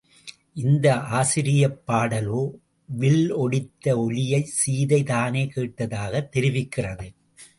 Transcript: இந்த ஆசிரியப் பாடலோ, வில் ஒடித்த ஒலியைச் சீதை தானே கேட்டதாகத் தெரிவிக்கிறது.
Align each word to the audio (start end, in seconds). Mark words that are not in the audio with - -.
இந்த 0.53 0.99
ஆசிரியப் 1.17 1.81
பாடலோ, 1.87 2.39
வில் 2.89 3.33
ஒடித்த 3.35 3.97
ஒலியைச் 3.97 4.51
சீதை 4.53 5.03
தானே 5.03 5.45
கேட்டதாகத் 5.55 6.31
தெரிவிக்கிறது. 6.35 7.07